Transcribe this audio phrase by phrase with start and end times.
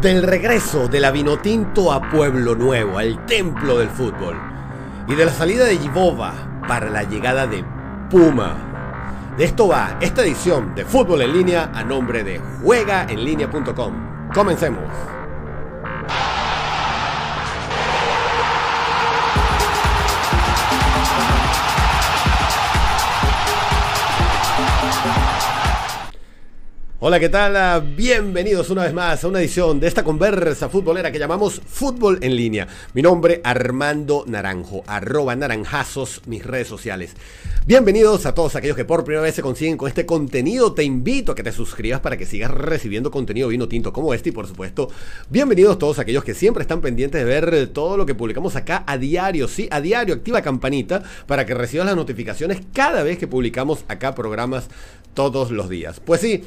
[0.00, 4.34] del regreso de la Vinotinto a Pueblo Nuevo, al templo del fútbol,
[5.06, 6.32] y de la salida de Yivova
[6.66, 7.62] para la llegada de
[8.08, 8.56] Puma.
[9.36, 14.30] De esto va esta edición de Fútbol en línea a nombre de juegaenlinea.com.
[14.32, 15.19] Comencemos.
[27.02, 27.56] Hola, ¿qué tal?
[27.56, 32.18] Ah, Bienvenidos una vez más a una edición de esta conversa futbolera que llamamos Fútbol
[32.20, 32.68] en línea.
[32.92, 37.14] Mi nombre Armando Naranjo, arroba naranjazos, mis redes sociales.
[37.64, 40.74] Bienvenidos a todos aquellos que por primera vez se consiguen con este contenido.
[40.74, 44.28] Te invito a que te suscribas para que sigas recibiendo contenido vino tinto como este
[44.28, 44.90] y por supuesto,
[45.30, 48.98] bienvenidos todos aquellos que siempre están pendientes de ver todo lo que publicamos acá a
[48.98, 49.48] diario.
[49.48, 54.14] Sí, a diario, activa campanita para que recibas las notificaciones cada vez que publicamos acá
[54.14, 54.68] programas
[55.14, 55.98] todos los días.
[55.98, 56.44] Pues sí.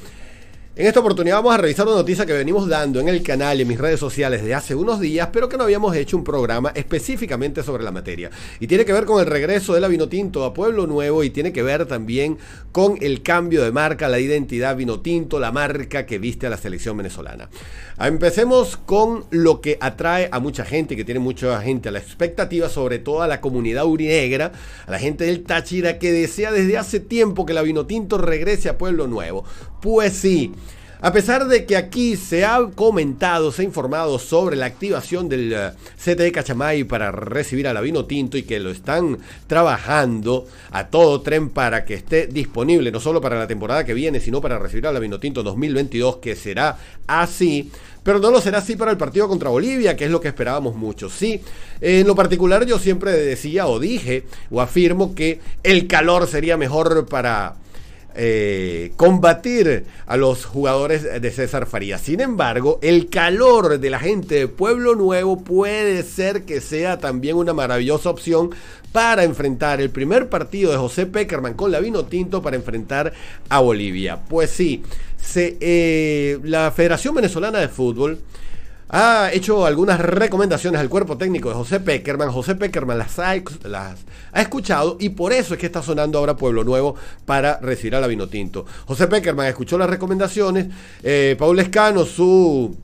[0.76, 3.62] En esta oportunidad vamos a revisar una noticia que venimos dando en el canal y
[3.62, 6.72] en mis redes sociales de hace unos días, pero que no habíamos hecho un programa
[6.74, 8.32] específicamente sobre la materia.
[8.60, 11.54] Y tiene que ver con el regreso de la Vinotinto a Pueblo Nuevo y tiene
[11.54, 12.40] que ver también
[12.72, 16.98] con el cambio de marca, la identidad Vinotinto, la marca que viste a la selección
[16.98, 17.52] venezolana.
[18.00, 22.68] Empecemos con lo que atrae a mucha gente, que tiene mucha gente a la expectativa,
[22.68, 24.52] sobre todo a la comunidad urinegra,
[24.88, 28.78] a la gente del Táchira que desea desde hace tiempo que la Vinotinto regrese a
[28.80, 29.46] Pueblo Nuevo.
[29.80, 30.52] Pues sí.
[31.06, 35.52] A pesar de que aquí se ha comentado, se ha informado sobre la activación del
[35.52, 40.88] uh, CTE Cachamay para recibir a la vino tinto y que lo están trabajando a
[40.88, 44.58] todo tren para que esté disponible no solo para la temporada que viene, sino para
[44.58, 47.70] recibir a la vino tinto 2022, que será así.
[48.02, 50.74] Pero no lo será así para el partido contra Bolivia, que es lo que esperábamos
[50.74, 51.10] mucho.
[51.10, 51.42] Sí,
[51.82, 57.08] en lo particular yo siempre decía o dije o afirmo que el calor sería mejor
[57.10, 57.56] para
[58.16, 62.02] eh, combatir a los jugadores de César Farías.
[62.02, 67.38] Sin embargo, el calor de la gente de Pueblo Nuevo puede ser que sea también
[67.38, 68.52] una maravillosa opción
[68.92, 73.14] para enfrentar el primer partido de José Peckerman con la Vino Tinto para enfrentar
[73.50, 74.20] a Bolivia.
[74.30, 74.84] Pues sí,
[75.36, 78.20] eh, la Federación Venezolana de Fútbol
[78.96, 82.32] ha hecho algunas recomendaciones al cuerpo técnico de José Peckerman.
[82.32, 83.34] José Peckerman las ha,
[83.64, 83.98] las
[84.32, 86.96] ha, escuchado y por eso es que está sonando ahora Pueblo Nuevo
[87.26, 88.68] para recibir a la Vinotinto.
[88.86, 90.68] José Peckerman escuchó las recomendaciones.
[91.02, 92.78] Eh, Paul Escano, su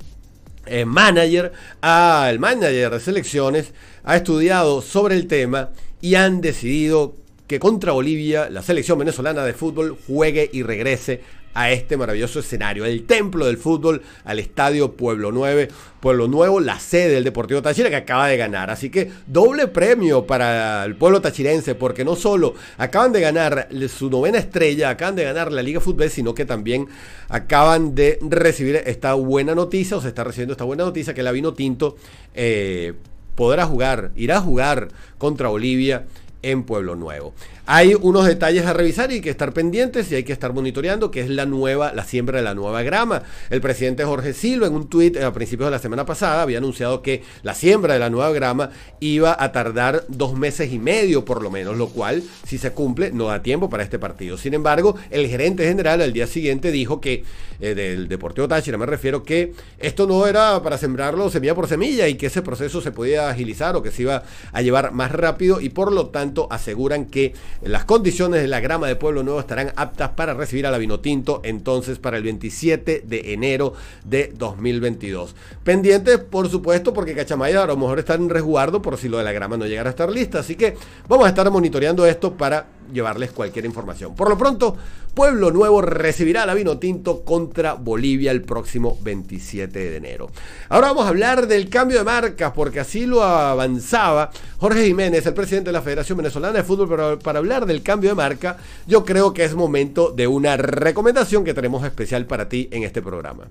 [0.66, 1.54] eh, manager,
[1.84, 3.72] el manager de selecciones,
[4.04, 5.70] ha estudiado sobre el tema
[6.02, 7.14] y han decidido
[7.46, 11.22] que contra Bolivia la selección venezolana de fútbol juegue y regrese
[11.54, 16.80] a este maravilloso escenario, el templo del fútbol, al estadio Pueblo Nuevo, Pueblo Nuevo, la
[16.80, 18.70] sede del Deportivo Táchira que acaba de ganar.
[18.70, 24.10] Así que doble premio para el pueblo tachirense, porque no solo acaban de ganar su
[24.10, 26.88] novena estrella, acaban de ganar la Liga Fútbol, sino que también
[27.28, 31.32] acaban de recibir esta buena noticia, o se está recibiendo esta buena noticia, que la
[31.32, 31.98] Vino Tinto
[32.34, 32.94] eh,
[33.36, 36.06] podrá jugar, irá a jugar contra Bolivia
[36.42, 37.34] en Pueblo Nuevo.
[37.66, 41.22] Hay unos detalles a revisar y que estar pendientes y hay que estar monitoreando, que
[41.22, 43.22] es la nueva, la siembra de la nueva grama.
[43.52, 47.04] El presidente Jorge Silva en un tuit a principios de la semana pasada había anunciado
[47.04, 51.44] que la siembra de la nueva grama iba a tardar dos meses y medio por
[51.44, 54.38] lo menos, lo cual, si se cumple, no da tiempo para este partido.
[54.38, 57.24] Sin embargo, el gerente general al día siguiente dijo que,
[57.60, 62.08] eh, del Deportivo Táchira me refiero, que esto no era para sembrarlo semilla por semilla
[62.08, 65.62] y que ese proceso se podía agilizar o que se iba a llevar más rápido
[65.62, 69.74] y por lo tanto aseguran que las condiciones de la grama de Pueblo Nuevo estarán
[69.76, 73.74] aptas para recibir a la Vinotinto entonces para el 27 de enero
[74.06, 75.36] de 2022.
[75.64, 79.24] Pendientes, por supuesto, porque Cachamaya a lo mejor está en resguardo por si lo de
[79.24, 80.40] la grama no llegara a estar lista.
[80.40, 80.76] Así que
[81.08, 84.16] vamos a estar monitoreando esto para llevarles cualquier información.
[84.16, 84.76] Por lo pronto,
[85.20, 90.32] Pueblo Nuevo recibirá la Vino Tinto contra Bolivia el próximo 27 de enero.
[90.70, 95.34] Ahora vamos a hablar del cambio de marcas, porque así lo avanzaba Jorge Jiménez, el
[95.34, 99.04] presidente de la Federación Venezolana de Fútbol, pero para hablar del cambio de marca, yo
[99.04, 103.50] creo que es momento de una recomendación que tenemos especial para ti en este programa.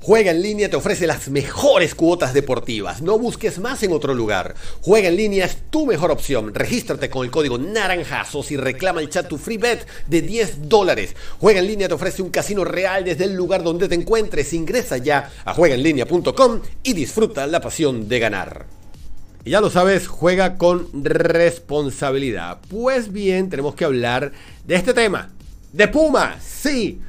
[0.00, 3.02] Juega en línea te ofrece las mejores cuotas deportivas.
[3.02, 4.54] No busques más en otro lugar.
[4.80, 6.54] Juega en línea es tu mejor opción.
[6.54, 11.16] Regístrate con el código naranjazos y reclama el chat tu free bet de 10 dólares.
[11.40, 14.52] Juega en línea te ofrece un casino real desde el lugar donde te encuentres.
[14.52, 18.66] Ingresa ya a juegaenlinea.com y disfruta la pasión de ganar.
[19.44, 22.58] Y ya lo sabes, juega con responsabilidad.
[22.68, 24.30] Pues bien, tenemos que hablar
[24.64, 25.32] de este tema.
[25.72, 27.00] De Puma, sí.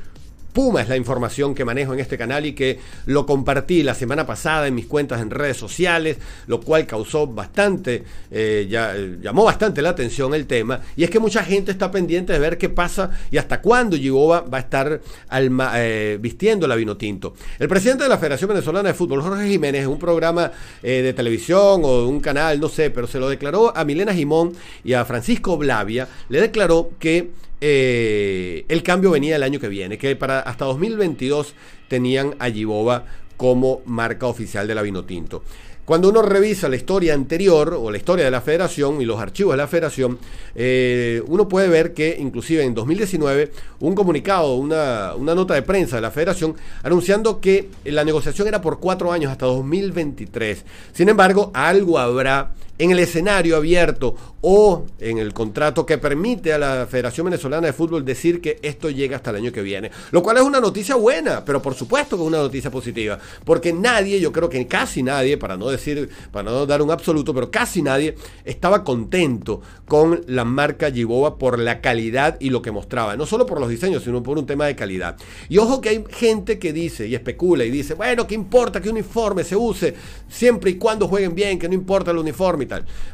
[0.59, 4.67] Es la información que manejo en este canal y que lo compartí la semana pasada
[4.67, 6.17] en mis cuentas en redes sociales,
[6.47, 10.81] lo cual causó bastante, eh, ya, eh, llamó bastante la atención el tema.
[10.97, 14.41] Y es que mucha gente está pendiente de ver qué pasa y hasta cuándo Giboba
[14.41, 14.99] va a estar
[15.31, 17.35] eh, vistiendo la vino tinto.
[17.57, 20.51] El presidente de la Federación Venezolana de Fútbol, Jorge Jiménez, en un programa
[20.81, 24.51] de televisión o un canal, no sé, pero se lo declaró a Milena Jimón
[24.83, 27.29] y a Francisco Blavia, le declaró que
[27.61, 31.53] eh, el cambio venía el año que viene, que para hasta 2022
[31.87, 33.05] tenían a Giboba
[33.37, 35.43] como marca oficial de la Vinotinto.
[35.89, 39.53] Cuando uno revisa la historia anterior o la historia de la federación y los archivos
[39.53, 40.19] de la federación,
[40.53, 45.95] eh, uno puede ver que inclusive en 2019 un comunicado, una, una, nota de prensa
[45.95, 50.63] de la federación anunciando que la negociación era por cuatro años hasta 2023.
[50.93, 56.57] Sin embargo, algo habrá en el escenario abierto o en el contrato que permite a
[56.57, 59.91] la Federación Venezolana de Fútbol decir que esto llega hasta el año que viene.
[60.11, 63.19] Lo cual es una noticia buena, pero por supuesto que es una noticia positiva.
[63.43, 67.33] Porque nadie, yo creo que casi nadie, para no decir, para no dar un absoluto,
[67.33, 68.15] pero casi nadie
[68.45, 73.15] estaba contento con la marca Giboa por la calidad y lo que mostraba.
[73.17, 75.17] No solo por los diseños, sino por un tema de calidad.
[75.49, 78.89] Y ojo que hay gente que dice y especula y dice, bueno, ¿qué importa que
[78.89, 79.95] un uniforme se use
[80.27, 82.67] siempre y cuando jueguen bien, que no importa el uniforme?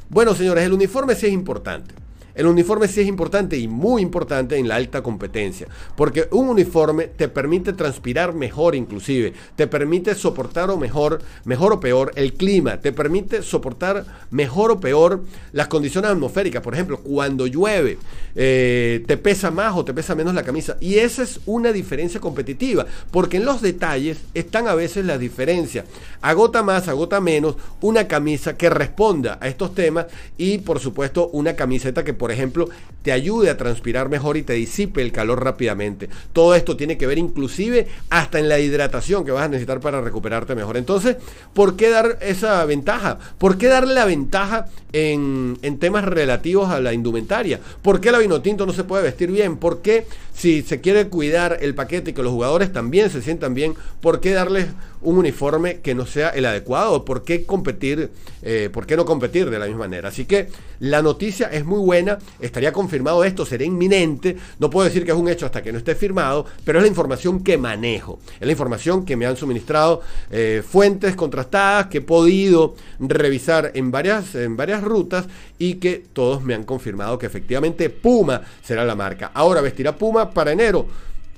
[0.09, 2.04] Bueno, señores, el uniforme es importante.
[2.35, 7.07] El uniforme sí es importante y muy importante en la alta competencia, porque un uniforme
[7.07, 12.81] te permite transpirar mejor inclusive, te permite soportar o mejor, mejor o peor el clima,
[12.81, 15.23] te permite soportar mejor o peor
[15.53, 16.61] las condiciones atmosféricas.
[16.61, 17.97] Por ejemplo, cuando llueve,
[18.35, 20.77] eh, te pesa más o te pesa menos la camisa.
[20.81, 25.85] Y esa es una diferencia competitiva, porque en los detalles están a veces las diferencias.
[26.21, 31.55] Agota más, agota menos una camisa que responda a estos temas y por supuesto una
[31.55, 32.67] camiseta que por ejemplo,
[33.03, 36.09] te ayude a transpirar mejor y te disipe el calor rápidamente.
[36.33, 40.01] Todo esto tiene que ver inclusive hasta en la hidratación que vas a necesitar para
[40.01, 40.75] recuperarte mejor.
[40.75, 41.17] Entonces,
[41.53, 43.19] ¿por qué dar esa ventaja?
[43.37, 47.59] ¿Por qué darle la ventaja en, en temas relativos a la indumentaria?
[47.83, 49.57] ¿Por qué la vino tinto no se puede vestir bien?
[49.57, 53.53] ¿Por qué si se quiere cuidar el paquete y que los jugadores también se sientan
[53.53, 54.67] bien, ¿por qué darles
[55.01, 57.05] un uniforme que no sea el adecuado?
[57.05, 58.11] ¿Por qué competir?
[58.41, 60.09] Eh, ¿Por qué no competir de la misma manera?
[60.09, 60.49] Así que
[60.79, 65.17] la noticia es muy buena, estaría confirmado esto, será inminente, no puedo decir que es
[65.17, 68.51] un hecho hasta que no esté firmado, pero es la información que manejo, es la
[68.51, 70.01] información que me han suministrado
[70.31, 75.27] eh, fuentes contrastadas, que he podido revisar en varias, en varias rutas
[75.57, 79.31] y que todos me han confirmado que efectivamente Puma será la marca.
[79.33, 80.87] Ahora vestirá Puma para enero.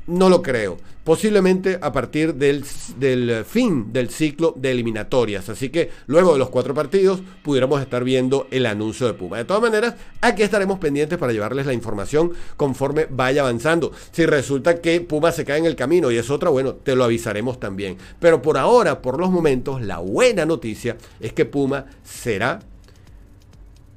[0.07, 0.77] No lo creo.
[1.03, 5.49] Posiblemente a partir del, fin del ciclo de eliminatorias.
[5.49, 9.37] Así que luego de los cuatro partidos pudiéramos estar viendo el anuncio de Puma.
[9.37, 13.91] De todas maneras, aquí estaremos pendientes para llevarles la información conforme vaya avanzando.
[14.11, 17.03] Si resulta que Puma se cae en el camino y es otra, bueno, te lo
[17.03, 17.97] avisaremos también.
[18.19, 22.59] Pero por ahora, por los momentos, la buena noticia es que Puma será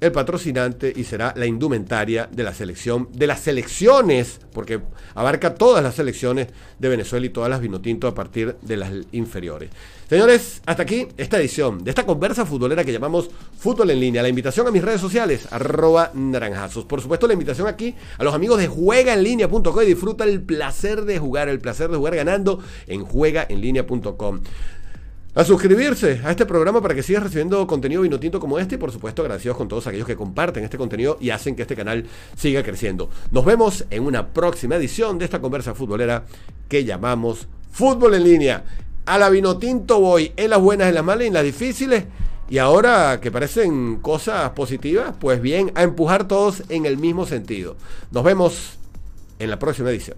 [0.01, 4.81] el patrocinante y será la indumentaria de la selección, de las selecciones, porque
[5.15, 9.71] abarca todas las selecciones de Venezuela y todas las vinotinto a partir de las inferiores.
[10.09, 14.23] Señores, hasta aquí esta edición de esta conversa futbolera que llamamos Fútbol en línea.
[14.23, 16.85] La invitación a mis redes sociales, arroba naranjazos.
[16.85, 21.19] Por supuesto, la invitación aquí a los amigos de juegaenlinea.com y disfruta el placer de
[21.19, 24.41] jugar, el placer de jugar ganando en juegaenlinea.com
[25.35, 28.91] a suscribirse a este programa para que sigas recibiendo contenido vinotinto como este y por
[28.91, 32.07] supuesto agradecidos con todos aquellos que comparten este contenido y hacen que este canal
[32.37, 33.09] siga creciendo.
[33.31, 36.25] Nos vemos en una próxima edición de esta conversa futbolera
[36.69, 38.65] que llamamos Fútbol en línea.
[39.07, 42.05] A la vinotinto voy en las buenas, en las malas y en las difíciles.
[42.49, 47.77] Y ahora que parecen cosas positivas, pues bien, a empujar todos en el mismo sentido.
[48.11, 48.79] Nos vemos
[49.39, 50.17] en la próxima edición.